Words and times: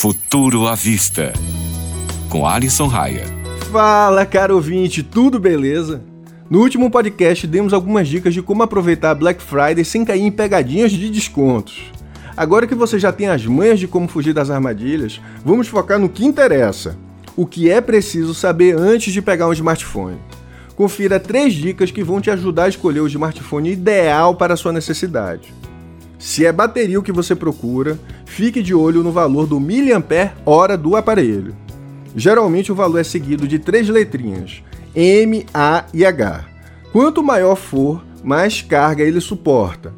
Futuro 0.00 0.68
à 0.68 0.76
Vista, 0.76 1.32
com 2.28 2.46
Alisson 2.46 2.86
Raia. 2.86 3.24
Fala, 3.72 4.24
caro 4.24 4.54
ouvinte, 4.54 5.02
tudo 5.02 5.40
beleza? 5.40 6.04
No 6.48 6.60
último 6.60 6.88
podcast 6.88 7.44
demos 7.48 7.72
algumas 7.72 8.06
dicas 8.06 8.32
de 8.32 8.40
como 8.40 8.62
aproveitar 8.62 9.10
a 9.10 9.14
Black 9.16 9.42
Friday 9.42 9.84
sem 9.84 10.04
cair 10.04 10.22
em 10.22 10.30
pegadinhas 10.30 10.92
de 10.92 11.10
descontos. 11.10 11.90
Agora 12.36 12.64
que 12.64 12.76
você 12.76 12.96
já 12.96 13.10
tem 13.10 13.26
as 13.26 13.44
manhas 13.44 13.80
de 13.80 13.88
como 13.88 14.06
fugir 14.06 14.32
das 14.32 14.50
armadilhas, 14.50 15.20
vamos 15.44 15.66
focar 15.66 15.98
no 15.98 16.08
que 16.08 16.24
interessa: 16.24 16.96
o 17.34 17.44
que 17.44 17.68
é 17.68 17.80
preciso 17.80 18.32
saber 18.34 18.78
antes 18.78 19.12
de 19.12 19.20
pegar 19.20 19.48
um 19.48 19.52
smartphone. 19.52 20.18
Confira 20.76 21.18
três 21.18 21.52
dicas 21.54 21.90
que 21.90 22.04
vão 22.04 22.20
te 22.20 22.30
ajudar 22.30 22.66
a 22.66 22.68
escolher 22.68 23.00
o 23.00 23.08
smartphone 23.08 23.72
ideal 23.72 24.36
para 24.36 24.54
a 24.54 24.56
sua 24.56 24.72
necessidade. 24.72 25.52
Se 26.18 26.44
é 26.44 26.52
bateria 26.52 26.98
o 26.98 27.02
que 27.02 27.12
você 27.12 27.34
procura, 27.34 27.98
fique 28.26 28.62
de 28.62 28.74
olho 28.74 29.02
no 29.04 29.12
valor 29.12 29.46
do 29.46 29.60
miliampere 29.60 30.32
hora 30.44 30.76
do 30.76 30.96
aparelho. 30.96 31.54
Geralmente 32.16 32.72
o 32.72 32.74
valor 32.74 32.98
é 32.98 33.04
seguido 33.04 33.46
de 33.46 33.58
três 33.58 33.88
letrinhas, 33.88 34.62
M, 34.94 35.46
A 35.54 35.84
e 35.94 36.04
H. 36.04 36.44
Quanto 36.92 37.22
maior 37.22 37.54
for, 37.54 38.02
mais 38.24 38.60
carga 38.60 39.04
ele 39.04 39.20
suporta. 39.20 39.94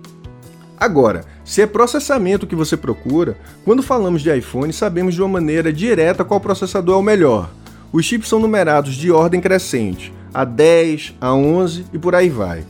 Agora, 0.78 1.24
se 1.44 1.62
é 1.62 1.66
processamento 1.66 2.46
que 2.46 2.54
você 2.54 2.76
procura, 2.76 3.38
quando 3.64 3.82
falamos 3.82 4.22
de 4.22 4.36
iPhone, 4.36 4.72
sabemos 4.72 5.14
de 5.14 5.22
uma 5.22 5.28
maneira 5.28 5.72
direta 5.72 6.24
qual 6.24 6.40
processador 6.40 6.96
é 6.96 6.98
o 6.98 7.02
melhor. 7.02 7.50
Os 7.92 8.04
chips 8.04 8.28
são 8.28 8.38
numerados 8.38 8.94
de 8.94 9.10
ordem 9.10 9.40
crescente, 9.40 10.12
a 10.32 10.44
10, 10.44 11.16
a 11.20 11.34
11 11.34 11.86
e 11.92 11.98
por 11.98 12.14
aí 12.14 12.28
vai. 12.28 12.64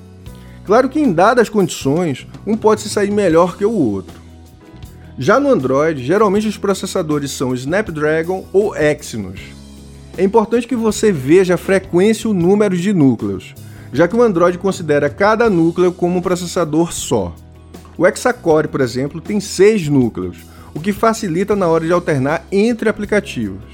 Claro 0.65 0.89
que 0.89 1.01
em 1.01 1.13
dadas 1.13 1.49
condições, 1.49 2.27
um 2.47 2.57
pode 2.57 2.81
se 2.81 2.89
sair 2.89 3.11
melhor 3.11 3.57
que 3.57 3.65
o 3.65 3.73
outro. 3.73 4.21
Já 5.19 5.39
no 5.39 5.51
Android, 5.51 6.05
geralmente 6.05 6.49
os 6.49 6.57
processadores 6.57 7.31
são 7.31 7.55
Snapdragon 7.55 8.47
ou 8.53 8.75
Exynos. 8.77 9.41
É 10.17 10.25
importante 10.25 10.67
que 10.67 10.77
você 10.77 11.13
veja 11.13 11.55
a 11.55 11.59
frequência 11.59 12.27
e 12.27 12.31
o 12.31 12.35
número 12.35 12.77
de 12.77 12.93
núcleos, 12.93 13.55
já 13.93 14.07
que 14.07 14.17
o 14.17 14.23
Android 14.23 14.59
considera 14.59 15.11
cada 15.11 15.51
núcleo 15.51 15.93
como 15.93 16.19
um 16.19 16.23
processador 16.23 16.93
só. 16.93 17.35
O 17.99 18.07
Hexacore, 18.07 18.69
por 18.69 18.81
exemplo, 18.81 19.21
tem 19.21 19.41
seis 19.41 19.89
núcleos, 19.89 20.39
o 20.75 20.81
que 20.81 20.93
facilita 20.93 21.55
na 21.55 21.69
hora 21.69 21.85
de 21.85 21.93
alternar 21.93 22.47
entre 22.51 22.89
aplicativos. 22.89 23.65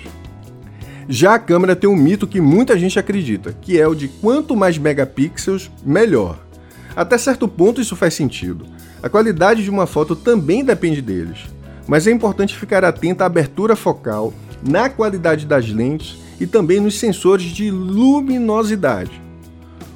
Já 1.09 1.34
a 1.34 1.39
câmera 1.39 1.77
tem 1.77 1.89
um 1.89 1.95
mito 1.95 2.27
que 2.27 2.41
muita 2.41 2.77
gente 2.77 2.98
acredita, 2.98 3.53
que 3.61 3.81
é 3.81 3.87
o 3.87 3.95
de 3.95 4.09
quanto 4.09 4.56
mais 4.56 4.77
megapixels, 4.78 5.71
melhor. 5.84 6.45
Até 6.97 7.19
certo 7.19 7.47
ponto 7.47 7.80
isso 7.80 7.94
faz 7.94 8.14
sentido. 8.14 8.64
A 9.02 9.08
qualidade 9.11 9.62
de 9.62 9.69
uma 9.69 9.86
foto 9.86 10.16
também 10.16 10.64
depende 10.64 11.03
deles. 11.03 11.41
Mas 11.86 12.06
é 12.06 12.11
importante 12.11 12.56
ficar 12.56 12.84
atento 12.84 13.22
à 13.22 13.27
abertura 13.27 13.77
focal, 13.77 14.33
na 14.66 14.88
qualidade 14.88 15.44
das 15.44 15.69
lentes 15.69 16.16
e 16.41 16.47
também 16.47 16.80
nos 16.80 16.98
sensores 16.98 17.44
de 17.44 17.70
luminosidade. 17.70 19.22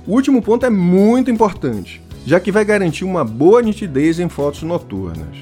O 0.07 0.13
último 0.13 0.43
ponto 0.43 0.67
é 0.67 0.71
muito 0.71 1.31
importante, 1.31 2.03
já 2.27 2.39
que 2.39 2.53
vai 2.53 2.65
garantir 2.65 3.05
uma 3.05 3.25
boa 3.25 3.63
nitidez 3.63 4.21
em 4.21 4.29
fotos 4.29 4.63
noturnas. 4.63 5.37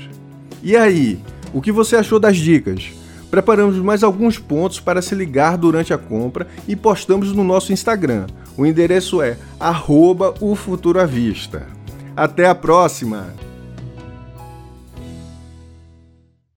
E 0.63 0.77
aí, 0.77 1.21
o 1.53 1.61
que 1.61 1.73
você 1.73 1.97
achou 1.97 2.21
das 2.21 2.37
dicas? 2.37 2.93
Preparamos 3.31 3.77
mais 3.77 4.03
alguns 4.03 4.39
pontos 4.39 4.81
para 4.81 5.03
se 5.03 5.15
ligar 5.15 5.59
durante 5.59 5.93
a 5.93 5.99
compra 5.99 6.47
e 6.67 6.75
postamos 6.75 7.33
no 7.33 7.45
nosso 7.45 7.73
Instagram. 7.73 8.27
O 8.59 8.67
endereço 8.67 9.23
é 9.23 9.37
arroba 9.61 10.35
o 10.41 10.57
Futuro 10.57 11.01
à 11.01 11.07
Vista. 11.07 11.69
Até 12.17 12.49
a 12.49 12.57
próxima! 12.57 13.33